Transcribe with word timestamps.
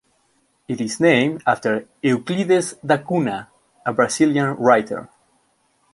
It 0.67 0.81
is 0.81 0.99
named 0.99 1.43
after 1.45 1.85
Euclides 2.01 2.73
da 2.83 2.97
Cunha, 2.97 3.49
a 3.85 3.93
Brazilian 3.93 4.55
writer. 4.55 5.09